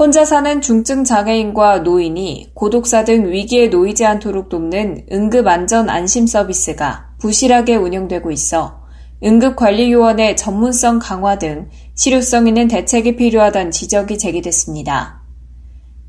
혼자 0.00 0.24
사는 0.24 0.62
중증 0.62 1.04
장애인과 1.04 1.80
노인이 1.80 2.52
고독사 2.54 3.04
등 3.04 3.30
위기에 3.30 3.68
놓이지 3.68 4.06
않도록 4.06 4.48
돕는 4.48 5.08
응급안전 5.12 5.90
안심 5.90 6.26
서비스가 6.26 7.10
부실하게 7.18 7.76
운영되고 7.76 8.30
있어 8.30 8.80
응급관리요원의 9.22 10.38
전문성 10.38 11.00
강화 11.00 11.36
등 11.36 11.68
실효성 11.96 12.48
있는 12.48 12.66
대책이 12.66 13.16
필요하다는 13.16 13.72
지적이 13.72 14.16
제기됐습니다. 14.16 15.20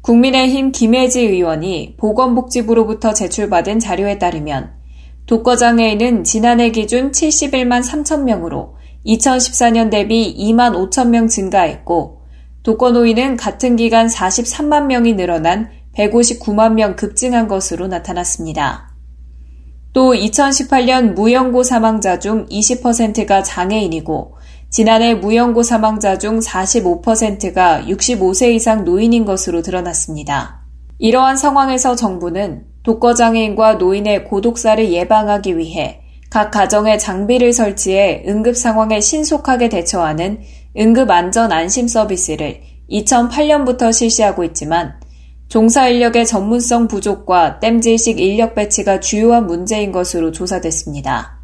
국민의힘 0.04 0.72
김혜지 0.72 1.20
의원이 1.20 1.98
보건복지부로부터 1.98 3.14
제출받은 3.14 3.80
자료에 3.80 4.18
따르면 4.20 4.72
독거장애인은 5.26 6.24
지난해 6.24 6.72
기준 6.72 7.12
71만 7.12 7.84
3천 7.84 8.24
명으로 8.24 8.78
2014년 9.06 9.90
대비 9.90 10.34
2만 10.40 10.90
5천 10.90 11.10
명 11.10 11.28
증가했고 11.28 12.21
독거노인은 12.64 13.38
같은 13.38 13.76
기간 13.76 14.08
43만 14.08 14.86
명이 14.86 15.14
늘어난 15.14 15.70
159만 15.96 16.74
명 16.74 16.96
급증한 16.96 17.48
것으로 17.48 17.88
나타났습니다. 17.88 18.92
또 19.94 20.14
2018년 20.14 21.14
무연고 21.14 21.64
사망자 21.64 22.20
중 22.20 22.46
20%가 22.48 23.44
장애인이고 23.44 24.38
지난해 24.70 25.16
무연고 25.16 25.64
사망자 25.64 26.18
중 26.18 26.40
45%가 26.40 27.84
65세 27.88 28.54
이상 28.54 28.86
노인인 28.86 29.26
것으로 29.26 29.62
드러났습니다. 29.62 30.62
이러한 30.98 31.36
상황에서 31.36 31.96
정부는 31.96 32.64
독거장애인과 32.84 33.76
노인의 33.76 34.26
고독사를 34.26 34.92
예방하기 34.92 35.58
위해 35.58 36.02
각 36.30 36.52
가정에 36.52 36.98
장비를 36.98 37.52
설치해 37.52 38.24
응급 38.28 38.56
상황에 38.56 39.02
신속하게 39.02 39.68
대처하는 39.68 40.40
응급안전 40.78 41.52
안심 41.52 41.88
서비스를 41.88 42.62
2008년부터 42.90 43.92
실시하고 43.92 44.44
있지만 44.46 44.94
종사 45.48 45.90
인력의 45.90 46.26
전문성 46.26 46.88
부족과 46.88 47.60
땜질식 47.60 48.20
인력 48.20 48.56
배치가 48.56 49.00
주요한 49.02 49.48
문제인 49.48 49.92
것으로 49.92 50.32
조사됐습니다. 50.32 51.42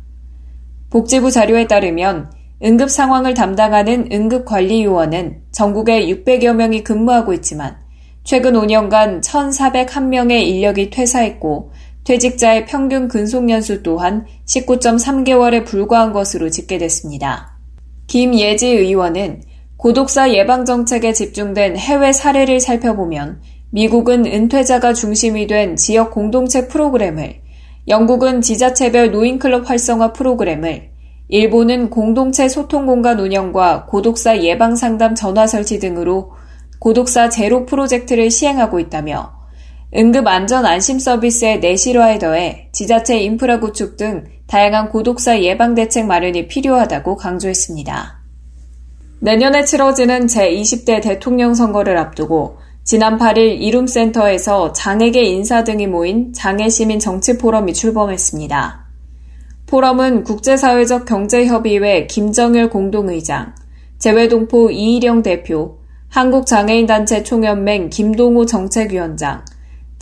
복지부 0.90 1.30
자료에 1.30 1.68
따르면 1.68 2.32
응급 2.64 2.90
상황을 2.90 3.34
담당하는 3.34 4.10
응급관리요원은 4.12 5.42
전국에 5.52 6.08
600여 6.08 6.56
명이 6.56 6.84
근무하고 6.84 7.34
있지만 7.34 7.78
최근 8.24 8.54
5년간 8.54 9.22
1,401명의 9.22 10.48
인력이 10.48 10.90
퇴사했고 10.90 11.72
퇴직자의 12.06 12.66
평균 12.66 13.10
근속연수 13.10 13.84
또한 13.84 14.26
19.3개월에 14.46 15.66
불과한 15.66 16.14
것으로 16.14 16.50
집계됐습니다. 16.50 17.57
김예지 18.08 18.68
의원은 18.68 19.44
고독사 19.76 20.34
예방 20.34 20.66
정책에 20.66 21.14
집중된 21.14 21.78
해외 21.78 22.14
사례를 22.14 22.60
살펴보면 22.60 23.42
미국은 23.70 24.26
은퇴자가 24.26 24.94
중심이 24.94 25.46
된 25.46 25.76
지역 25.76 26.12
공동체 26.12 26.68
프로그램을, 26.68 27.42
영국은 27.88 28.42
지자체별 28.42 29.12
노인클럽 29.12 29.70
활성화 29.70 30.14
프로그램을, 30.14 30.90
일본은 31.28 31.90
공동체 31.90 32.48
소통 32.48 32.86
공간 32.86 33.20
운영과 33.20 33.86
고독사 33.86 34.42
예방 34.42 34.78
상담 34.78 35.14
전화 35.14 35.46
설치 35.46 35.78
등으로 35.78 36.32
고독사 36.80 37.28
제로 37.28 37.66
프로젝트를 37.66 38.32
시행하고 38.32 38.80
있다며 38.80 39.37
응급 40.00 40.28
안전 40.28 40.64
안심 40.64 41.00
서비스의 41.00 41.60
내실화에 41.60 42.20
더해 42.20 42.70
지자체 42.72 43.18
인프라 43.18 43.60
구축 43.60 43.98
등 43.98 44.26
다양한 44.46 44.90
고독사 44.90 45.42
예방 45.42 45.74
대책 45.74 46.06
마련이 46.06 46.48
필요하다고 46.48 47.16
강조했습니다. 47.16 48.20
내년에 49.22 49.66
치러지는 49.66 50.28
제20대 50.28 51.02
대통령 51.02 51.56
선거를 51.56 51.98
앞두고 51.98 52.60
지난 52.84 53.18
8일 53.18 53.60
이룸센터에서 53.60 54.72
장애계 54.72 55.24
인사 55.24 55.64
등이 55.64 55.88
모인 55.88 56.32
장애시민 56.32 57.00
정치 57.00 57.40
포럼이 57.40 57.74
출범했습니다. 57.74 58.86
포럼은 59.66 60.24
국제사회적 60.24 61.06
경제협의회 61.06 62.06
김정일 62.06 62.70
공동의장, 62.70 63.56
재외동포 63.98 64.70
이일영 64.70 65.24
대표, 65.24 65.80
한국장애인단체 66.10 67.24
총연맹 67.24 67.90
김동우 67.90 68.46
정책위원장, 68.46 69.44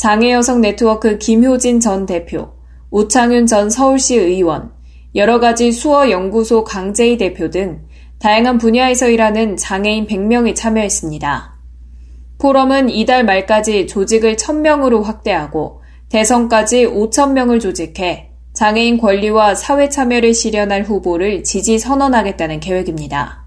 장애여성 0.06 0.62
네트워크 0.62 1.18
김효진 1.18 1.80
전 1.80 2.06
대표, 2.06 2.52
우창윤 2.92 3.48
전 3.48 3.72
서울시 3.72 4.16
의원, 4.16 4.72
여러 5.16 5.40
가지 5.40 5.72
수어 5.72 6.12
연구소 6.12 6.64
강재희 6.64 7.18
대표 7.18 7.50
등 7.50 7.88
다양한 8.20 8.60
분야에서 8.60 9.10
일하는 9.10 9.58
장애인 9.58 10.06
100명이 10.06 10.54
참여했습니다. 10.54 11.56
포럼은 12.38 12.92
이달 12.92 13.26
말까지 13.26 13.88
조직을 13.88 14.36
1000명으로 14.36 15.02
확대하고 15.02 15.82
대선까지 16.10 16.86
5000명을 16.86 17.60
조직해 17.60 18.30
장애인 18.54 19.00
권리와 19.00 19.56
사회 19.56 19.90
참여를 19.90 20.36
실현할 20.36 20.84
후보를 20.84 21.44
지지 21.44 21.80
선언하겠다는 21.80 22.60
계획입니다. 22.60 23.44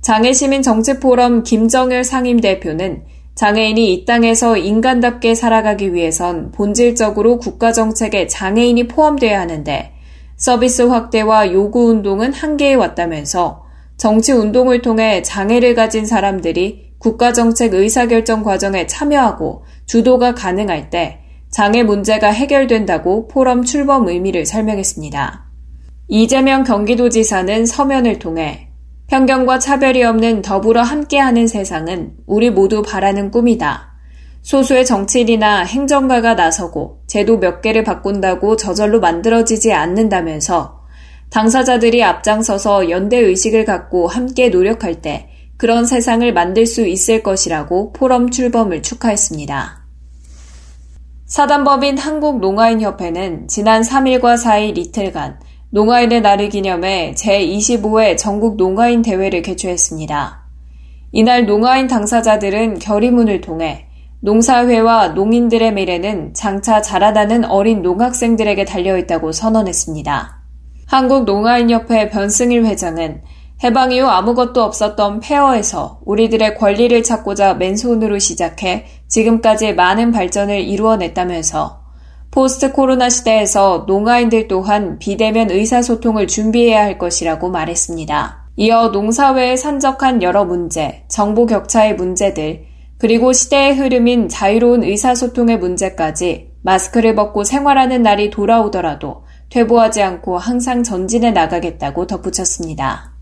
장애시민 0.00 0.62
정치포럼 0.62 1.44
김정열 1.44 2.02
상임대표는 2.02 3.04
장애인이 3.34 3.92
이 3.92 4.04
땅에서 4.04 4.56
인간답게 4.56 5.34
살아가기 5.34 5.94
위해선 5.94 6.52
본질적으로 6.52 7.38
국가 7.38 7.72
정책에 7.72 8.26
장애인이 8.26 8.88
포함돼야 8.88 9.40
하는데 9.40 9.92
서비스 10.36 10.82
확대와 10.82 11.52
요구 11.52 11.88
운동은 11.88 12.32
한계에 12.32 12.74
왔다면서 12.74 13.64
정치 13.96 14.32
운동을 14.32 14.80
통해 14.80 15.20
장애를 15.22 15.74
가진 15.74 16.06
사람들이 16.06 16.94
국가 16.98 17.32
정책 17.32 17.74
의사결정 17.74 18.42
과정에 18.42 18.86
참여하고 18.86 19.64
주도가 19.86 20.34
가능할 20.34 20.90
때 20.90 21.20
장애 21.50 21.82
문제가 21.82 22.30
해결된다고 22.30 23.28
포럼 23.28 23.64
출범 23.64 24.08
의미를 24.08 24.46
설명했습니다. 24.46 25.44
이재명 26.08 26.64
경기도지사는 26.64 27.66
서면을 27.66 28.18
통해 28.18 28.69
편견과 29.10 29.58
차별이 29.58 30.04
없는 30.04 30.40
더불어 30.40 30.82
함께하는 30.82 31.48
세상은 31.48 32.12
우리 32.26 32.48
모두 32.48 32.80
바라는 32.80 33.32
꿈이다. 33.32 33.90
소수의 34.42 34.86
정치인이나 34.86 35.64
행정가가 35.64 36.34
나서고 36.34 37.02
제도 37.08 37.40
몇 37.40 37.60
개를 37.60 37.82
바꾼다고 37.82 38.56
저절로 38.56 39.00
만들어지지 39.00 39.72
않는다면서 39.72 40.82
당사자들이 41.30 42.04
앞장서서 42.04 42.88
연대 42.90 43.18
의식을 43.18 43.64
갖고 43.64 44.06
함께 44.06 44.48
노력할 44.48 45.02
때 45.02 45.28
그런 45.56 45.86
세상을 45.86 46.32
만들 46.32 46.64
수 46.64 46.86
있을 46.86 47.24
것이라고 47.24 47.92
포럼 47.92 48.30
출범을 48.30 48.80
축하했습니다. 48.82 49.86
사단법인 51.26 51.98
한국농아인협회는 51.98 53.48
지난 53.48 53.82
3일과 53.82 54.36
4일 54.36 54.78
이틀간 54.78 55.40
농아인의 55.72 56.22
날을 56.22 56.48
기념해 56.48 57.14
제25회 57.16 58.18
전국 58.18 58.56
농아인 58.56 59.02
대회를 59.02 59.42
개최했습니다. 59.42 60.42
이날 61.12 61.46
농아인 61.46 61.86
당사자들은 61.86 62.80
결의문을 62.80 63.40
통해 63.40 63.86
농사회와 64.18 65.10
농인들의 65.10 65.72
미래는 65.72 66.34
장차 66.34 66.82
자라나는 66.82 67.44
어린 67.44 67.82
농학생들에게 67.82 68.64
달려있다고 68.64 69.30
선언했습니다. 69.30 70.42
한국농아인협회 70.88 72.10
변승일 72.10 72.64
회장은 72.64 73.22
해방 73.62 73.92
이후 73.92 74.06
아무것도 74.06 74.64
없었던 74.64 75.20
폐허에서 75.20 76.00
우리들의 76.04 76.56
권리를 76.56 77.00
찾고자 77.04 77.54
맨손으로 77.54 78.18
시작해 78.18 78.86
지금까지 79.06 79.74
많은 79.74 80.10
발전을 80.10 80.60
이루어냈다면서 80.62 81.79
포스트 82.30 82.72
코로나 82.72 83.08
시대에서 83.08 83.84
농아인들 83.88 84.46
또한 84.46 84.98
비대면 84.98 85.50
의사소통을 85.50 86.28
준비해야 86.28 86.82
할 86.84 86.96
것이라고 86.96 87.50
말했습니다. 87.50 88.50
이어 88.56 88.88
농사회에 88.88 89.56
산적한 89.56 90.22
여러 90.22 90.44
문제, 90.44 91.04
정보 91.08 91.46
격차의 91.46 91.96
문제들, 91.96 92.66
그리고 92.98 93.32
시대의 93.32 93.76
흐름인 93.76 94.28
자유로운 94.28 94.84
의사소통의 94.84 95.58
문제까지 95.58 96.50
마스크를 96.62 97.14
벗고 97.14 97.42
생활하는 97.42 98.02
날이 98.02 98.30
돌아오더라도 98.30 99.24
퇴보하지 99.48 100.02
않고 100.02 100.38
항상 100.38 100.82
전진해 100.82 101.32
나가겠다고 101.32 102.06
덧붙였습니다. 102.06 103.14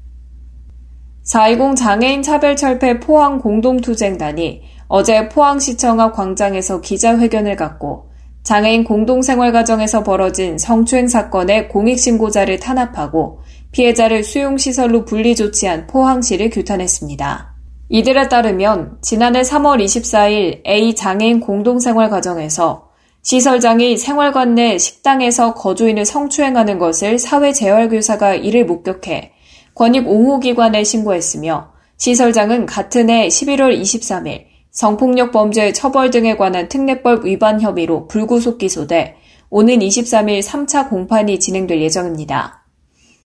4.20 1.33 1.77
장애인 1.77 2.23
차별철폐 2.23 3.01
포항 3.01 3.39
공동투쟁단이 3.39 4.63
어제 4.89 5.29
포항시청 5.29 6.01
앞 6.01 6.15
광장에서 6.15 6.81
기자회견을 6.81 7.57
갖고 7.57 8.08
장애인 8.49 8.85
공동생활가정에서 8.85 10.03
벌어진 10.03 10.57
성추행 10.57 11.07
사건의 11.07 11.69
공익신고자를 11.69 12.59
탄압하고 12.59 13.41
피해자를 13.73 14.25
수용시설로 14.25 15.05
분리 15.05 15.37
조치한 15.37 15.87
포항시를 15.87 16.49
규탄했습니다. 16.49 17.55
이들에 17.91 18.31
따르면 18.31 19.01
지난해 19.03 19.43
3월 19.43 19.85
24일 19.85 20.67
A 20.67 20.95
장애인 20.95 21.41
공동생활가정에서 21.41 22.89
시설장이 23.21 23.99
생활관 23.99 24.55
내 24.55 24.79
식당에서 24.79 25.53
거주인을 25.53 26.07
성추행하는 26.07 26.79
것을 26.79 27.19
사회재활교사가 27.19 28.35
이를 28.35 28.65
목격해 28.65 29.33
권익 29.75 30.09
옹호기관에 30.09 30.85
신고했으며 30.85 31.73
시설장은 31.99 32.65
같은 32.65 33.11
해 33.11 33.29
11월 33.29 33.79
23일 33.79 34.48
성폭력 34.79 35.33
범죄 35.33 35.73
처벌 35.73 36.11
등에 36.11 36.37
관한 36.37 36.69
특례법 36.69 37.25
위반 37.25 37.61
혐의로 37.61 38.07
불구속 38.07 38.59
기소돼 38.59 39.17
오는 39.51 39.77
23일 39.77 40.41
3차 40.41 40.89
공판이 40.89 41.41
진행될 41.41 41.83
예정입니다. 41.83 42.65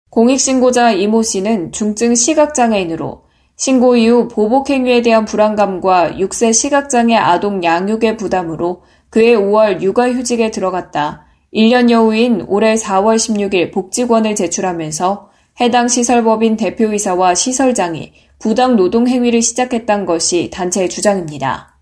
공익신고자 0.09 0.93
이모 0.93 1.21
씨는 1.21 1.71
중증 1.71 2.15
시각장애인으로 2.15 3.25
신고 3.55 3.95
이후 3.95 4.27
보복행위에 4.29 5.03
대한 5.03 5.25
불안감과 5.25 6.13
6세 6.13 6.53
시각장애 6.53 7.15
아동 7.15 7.63
양육의 7.63 8.17
부담으로 8.17 8.81
그해 9.11 9.35
5월 9.35 9.79
육아휴직에 9.79 10.49
들어갔다 10.49 11.27
1년 11.53 11.91
여 11.91 11.99
후인 11.99 12.45
올해 12.47 12.73
4월 12.73 13.17
16일 13.17 13.71
복지권을 13.71 14.33
제출하면서 14.33 15.29
해당 15.61 15.87
시설법인 15.87 16.57
대표이사와 16.57 17.35
시설장이 17.35 18.11
부당 18.43 18.75
노동 18.75 19.07
행위를 19.07 19.41
시작했던 19.41 20.05
것이 20.05 20.49
단체의 20.51 20.89
주장입니다. 20.89 21.79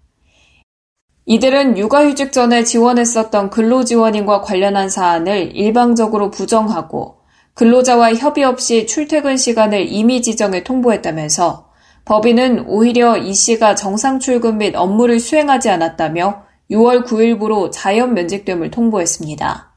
이들은 1.26 1.76
육아휴직 1.76 2.32
전에 2.32 2.64
지원했었던 2.64 3.50
근로지원인과 3.50 4.42
관련한 4.42 4.88
사안을 4.88 5.56
일방적으로 5.56 6.30
부정하고 6.30 7.18
근로자와 7.56 8.14
협의 8.14 8.44
없이 8.44 8.86
출퇴근 8.86 9.38
시간을 9.38 9.92
임의 9.92 10.22
지정에 10.22 10.64
통보했다면서 10.64 11.72
법인은 12.06 12.66
오히려 12.68 13.18
이 13.18 13.34
씨가 13.34 13.74
정상 13.74 14.20
출근 14.20 14.60
및 14.60 14.76
업무를 14.76 15.20
수행하지 15.20 15.68
않았다며 15.72 16.44
6월 16.70 17.08
9일부로 17.08 17.72
자연 17.74 18.14
면직됨을 18.14 18.70
통보했습니다. 18.70 19.71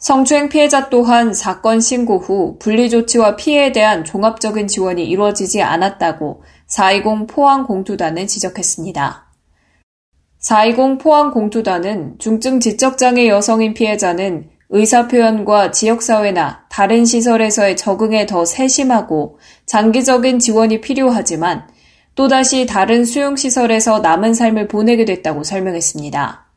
성추행 0.00 0.48
피해자 0.48 0.88
또한 0.88 1.34
사건 1.34 1.78
신고 1.78 2.16
후 2.16 2.56
분리조치와 2.58 3.36
피해에 3.36 3.70
대한 3.70 4.02
종합적인 4.02 4.66
지원이 4.66 5.04
이루어지지 5.04 5.60
않았다고 5.60 6.42
420 6.68 7.26
포항 7.26 7.66
공투단은 7.66 8.26
지적했습니다. 8.26 9.26
420 10.38 11.02
포항 11.02 11.30
공투단은 11.30 12.14
중증 12.18 12.60
지적장애 12.60 13.28
여성인 13.28 13.74
피해자는 13.74 14.48
의사표현과 14.70 15.70
지역사회나 15.70 16.64
다른 16.70 17.04
시설에서의 17.04 17.76
적응에 17.76 18.24
더 18.24 18.46
세심하고 18.46 19.38
장기적인 19.66 20.38
지원이 20.38 20.80
필요하지만 20.80 21.68
또다시 22.14 22.64
다른 22.64 23.04
수용시설에서 23.04 23.98
남은 23.98 24.32
삶을 24.32 24.66
보내게 24.68 25.04
됐다고 25.04 25.44
설명했습니다. 25.44 26.49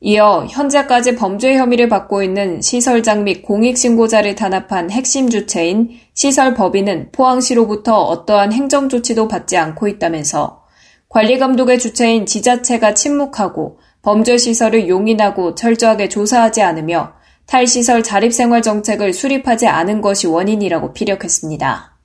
이어 0.00 0.44
현재까지 0.50 1.16
범죄 1.16 1.56
혐의를 1.56 1.88
받고 1.88 2.22
있는 2.22 2.60
시설장 2.60 3.24
및 3.24 3.40
공익신고자를 3.42 4.34
탄압한 4.34 4.90
핵심 4.90 5.30
주체인 5.30 5.88
시설 6.12 6.52
법인은 6.52 7.12
포항시로부터 7.12 8.02
어떠한 8.02 8.52
행정조치도 8.52 9.26
받지 9.26 9.56
않고 9.56 9.88
있다면서 9.88 10.64
관리감독의 11.08 11.78
주체인 11.78 12.26
지자체가 12.26 12.92
침묵하고 12.92 13.78
범죄시설을 14.02 14.88
용인하고 14.88 15.54
철저하게 15.54 16.10
조사하지 16.10 16.60
않으며 16.60 17.14
탈시설 17.46 18.02
자립생활 18.02 18.60
정책을 18.60 19.14
수립하지 19.14 19.66
않은 19.66 20.02
것이 20.02 20.26
원인이라고 20.26 20.92
피력했습니다. 20.92 21.95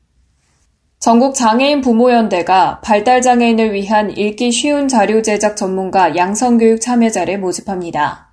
전국 1.01 1.33
장애인 1.33 1.81
부모연대가 1.81 2.79
발달장애인을 2.81 3.73
위한 3.73 4.15
읽기 4.15 4.51
쉬운 4.51 4.87
자료 4.87 5.23
제작 5.23 5.57
전문가 5.57 6.15
양성교육 6.15 6.79
참여자를 6.79 7.39
모집합니다. 7.39 8.29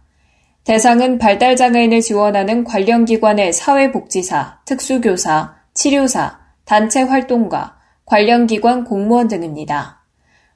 대상은 0.65 1.17
발달장애인을 1.17 2.03
지원하는 2.03 2.65
관련 2.65 3.07
기관의 3.07 3.55
사회복지사, 3.55 4.59
특수교사, 4.67 5.55
치료사, 5.73 6.41
단체 6.67 7.01
활동가, 7.01 7.79
관련 8.05 8.47
기관 8.47 8.85
공무원 8.85 9.29
등입니다. 9.29 10.05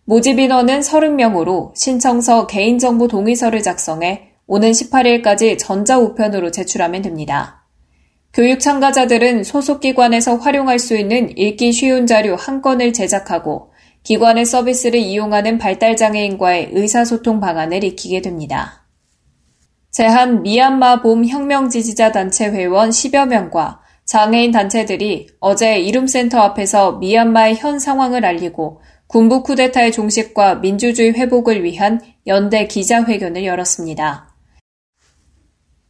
모집 0.05 0.39
인원은 0.39 0.81
30명으로 0.81 1.75
신청서 1.75 2.47
개인정보 2.47 3.09
동의서를 3.09 3.63
작성해 3.63 4.35
오는 4.47 4.71
18일까지 4.71 5.59
전자우편으로 5.59 6.51
제출하면 6.51 7.01
됩니다. 7.01 7.62
교육 8.35 8.61
참가자들은 8.61 9.45
소속 9.45 9.81
기관에서 9.81 10.37
활용할 10.37 10.79
수 10.79 10.97
있는 10.97 11.37
읽기 11.37 11.73
쉬운 11.73 12.07
자료 12.07 12.35
한 12.35 12.63
건을 12.63 12.95
제작하고 12.95 13.73
기관의 14.05 14.47
서비스를 14.47 14.99
이용하는 14.99 15.59
발달장애인과의 15.59 16.71
의사소통 16.73 17.41
방안을 17.41 17.85
익히게 17.85 18.23
됩니다. 18.23 18.87
제한 19.91 20.43
미얀마 20.43 21.03
봄 21.03 21.27
혁명 21.27 21.69
지지자 21.69 22.13
단체 22.13 22.47
회원 22.47 22.89
10여 22.89 23.29
명과 23.29 23.81
장애인 24.07 24.51
단체들이 24.51 25.29
어제 25.39 25.79
이룸센터 25.79 26.39
앞에서 26.41 26.93
미얀마의 26.93 27.57
현 27.57 27.79
상황을 27.79 28.25
알리고 28.25 28.81
군부 29.07 29.43
쿠데타의 29.43 29.93
종식과 29.93 30.57
민주주의 30.57 31.13
회복을 31.13 31.63
위한 31.63 32.01
연대 32.27 32.67
기자회견을 32.67 33.45
열었습니다. 33.45 34.32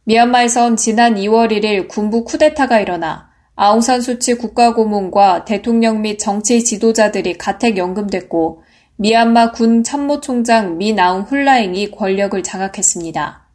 미얀마에선 0.05 0.75
지난 0.75 1.15
2월 1.15 1.49
1일 1.49 1.87
군부 1.87 2.25
쿠데타가 2.25 2.81
일어나 2.81 3.29
아웅산 3.55 4.01
수치 4.01 4.33
국가고문과 4.33 5.45
대통령 5.45 6.01
및 6.01 6.17
정치 6.17 6.61
지도자들이 6.61 7.37
가택 7.37 7.77
연금됐고 7.77 8.63
미얀마 8.97 9.51
군 9.51 9.81
참모총장 9.81 10.77
미나웅 10.77 11.21
훌라잉이 11.21 11.91
권력을 11.91 12.41
장악했습니다. 12.43 13.47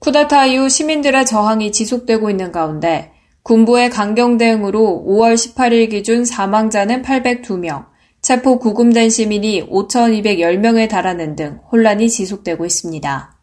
쿠데타 0.00 0.46
이후 0.46 0.68
시민들의 0.68 1.24
저항이 1.24 1.72
지속되고 1.72 2.28
있는 2.28 2.52
가운데 2.52 3.12
군부의 3.42 3.88
강경 3.88 4.36
대응으로 4.36 5.02
5월 5.08 5.34
18일 5.34 5.90
기준 5.90 6.26
사망자는 6.26 7.02
802명, 7.02 7.86
체포 8.20 8.58
구금된 8.58 9.08
시민이 9.08 9.68
5,210명에 9.68 10.90
달하는 10.90 11.36
등 11.36 11.60
혼란이 11.72 12.10
지속되고 12.10 12.66
있습니다. 12.66 13.39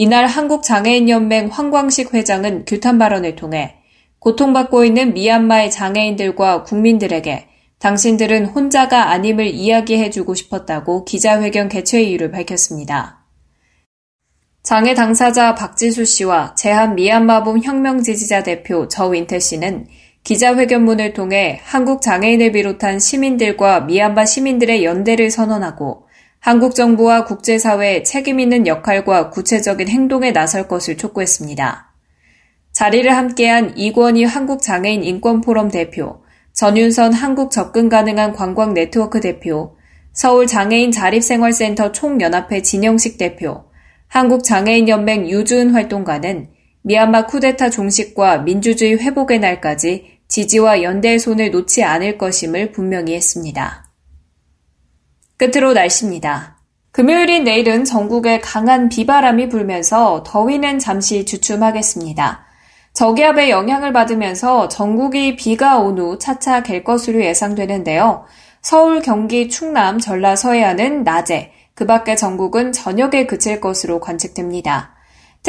이날 0.00 0.26
한국장애인연맹 0.26 1.48
황광식 1.48 2.14
회장은 2.14 2.66
규탄 2.68 2.98
발언을 2.98 3.34
통해 3.34 3.78
고통받고 4.20 4.84
있는 4.84 5.12
미얀마의 5.12 5.72
장애인들과 5.72 6.62
국민들에게 6.62 7.48
당신들은 7.80 8.46
혼자가 8.46 9.10
아님을 9.10 9.48
이야기해주고 9.48 10.36
싶었다고 10.36 11.04
기자회견 11.04 11.68
개최 11.68 12.00
이유를 12.00 12.30
밝혔습니다. 12.30 13.24
장애 14.62 14.94
당사자 14.94 15.56
박지수 15.56 16.04
씨와 16.04 16.54
제한 16.54 16.94
미얀마봄 16.94 17.64
혁명 17.64 18.00
지지자 18.00 18.44
대표 18.44 18.86
저윈태 18.86 19.40
씨는 19.40 19.88
기자회견문을 20.22 21.12
통해 21.12 21.58
한국 21.64 22.02
장애인을 22.02 22.52
비롯한 22.52 23.00
시민들과 23.00 23.80
미얀마 23.80 24.26
시민들의 24.26 24.84
연대를 24.84 25.32
선언하고 25.32 26.07
한국 26.40 26.74
정부와 26.74 27.24
국제사회의 27.24 28.04
책임 28.04 28.40
있는 28.40 28.66
역할과 28.66 29.30
구체적인 29.30 29.88
행동에 29.88 30.32
나설 30.32 30.68
것을 30.68 30.96
촉구했습니다. 30.96 31.92
자리를 32.72 33.14
함께한 33.14 33.76
이권희 33.76 34.24
한국장애인 34.24 35.02
인권포럼 35.02 35.70
대표, 35.70 36.22
전윤선 36.52 37.12
한국 37.12 37.50
접근 37.50 37.88
가능한 37.88 38.32
관광 38.32 38.72
네트워크 38.72 39.20
대표, 39.20 39.76
서울 40.12 40.46
장애인 40.46 40.92
자립생활센터 40.92 41.92
총연합회 41.92 42.62
진영식 42.62 43.18
대표, 43.18 43.64
한국장애인연맹 44.08 45.28
유주은 45.28 45.70
활동가는 45.70 46.48
미얀마 46.82 47.26
쿠데타 47.26 47.70
종식과 47.70 48.38
민주주의 48.38 48.96
회복의 48.96 49.40
날까지 49.40 50.20
지지와 50.28 50.82
연대의 50.82 51.18
손을 51.18 51.50
놓지 51.50 51.82
않을 51.84 52.16
것임을 52.16 52.72
분명히 52.72 53.14
했습니다. 53.14 53.87
끝으로 55.38 55.72
날씨입니다. 55.72 56.56
금요일인 56.90 57.44
내일은 57.44 57.84
전국에 57.84 58.40
강한 58.40 58.88
비바람이 58.88 59.48
불면서 59.48 60.24
더위는 60.26 60.80
잠시 60.80 61.24
주춤하겠습니다. 61.24 62.44
저기압의 62.92 63.50
영향을 63.50 63.92
받으면서 63.92 64.66
전국이 64.66 65.36
비가 65.36 65.78
온 65.78 65.96
후 65.98 66.18
차차 66.18 66.64
갤 66.64 66.82
것으로 66.82 67.22
예상되는데요. 67.24 68.24
서울, 68.62 69.00
경기, 69.00 69.48
충남, 69.48 70.00
전라, 70.00 70.34
서해안은 70.34 71.04
낮에, 71.04 71.52
그 71.74 71.86
밖의 71.86 72.16
전국은 72.16 72.72
저녁에 72.72 73.26
그칠 73.26 73.60
것으로 73.60 74.00
관측됩니다. 74.00 74.97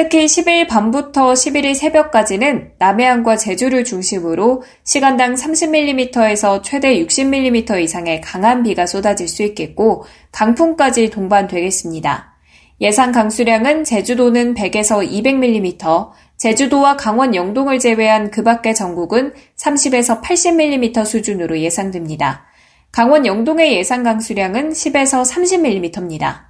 특히 0.02 0.28
10일 0.28 0.70
밤부터 0.70 1.34
11일 1.34 1.76
새벽까지는 1.76 2.72
남해안과 2.80 3.36
제주를 3.36 3.84
중심으로 3.84 4.64
시간당 4.86 5.34
30mm에서 5.36 6.64
최대 6.64 7.04
60mm 7.04 7.84
이상의 7.84 8.22
강한 8.22 8.64
비가 8.64 8.86
쏟아질 8.86 9.28
수 9.28 9.44
있겠고 9.44 10.06
강풍까지 10.32 11.10
동반되겠습니다. 11.10 12.34
예상 12.80 13.12
강수량은 13.12 13.84
제주도는 13.84 14.54
100에서 14.54 15.06
200mm, 15.06 16.12
제주도와 16.38 16.96
강원 16.96 17.36
영동을 17.36 17.78
제외한 17.80 18.32
그 18.32 18.42
밖의 18.42 18.76
전국은 18.76 19.34
30에서 19.58 20.22
80mm 20.22 21.04
수준으로 21.04 21.60
예상됩니다. 21.60 22.46
강원 22.94 23.26
영동의 23.26 23.76
예상 23.76 24.04
강수량은 24.04 24.70
10에서 24.70 25.30
30mm입니다. 25.30 26.49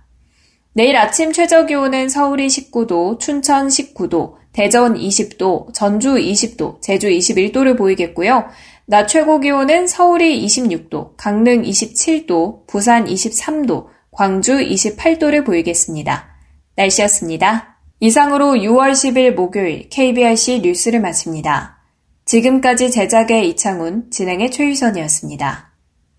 내일 0.80 0.96
아침 0.96 1.34
최저 1.34 1.66
기온은 1.66 2.08
서울이 2.08 2.48
19도, 2.48 3.20
춘천 3.20 3.68
19도, 3.68 4.36
대전 4.54 4.94
20도, 4.94 5.74
전주 5.74 6.14
20도, 6.14 6.82
제주 6.82 7.10
21도를 7.10 7.78
보이겠고요. 7.78 8.46
낮 8.86 9.08
최고 9.08 9.42
기온은 9.42 9.88
서울이 9.88 10.42
26도, 10.46 11.18
강릉 11.18 11.64
27도, 11.64 12.66
부산 12.66 13.04
23도, 13.08 13.88
광주 14.10 14.54
28도를 14.54 15.46
보이겠습니다. 15.46 16.30
날씨였습니다. 16.78 17.82
이상으로 18.00 18.54
6월 18.54 18.94
10일 18.94 19.32
목요일 19.32 19.90
KBRC 19.90 20.62
뉴스를 20.62 21.02
마칩니다. 21.02 21.78
지금까지 22.24 22.90
제작의 22.90 23.50
이창훈, 23.50 24.12
진행의 24.12 24.50
최유선이었습니다. 24.52 25.74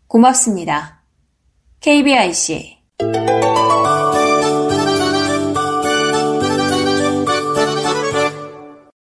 고맙습니다. 0.06 1.02
KBIC 1.80 2.76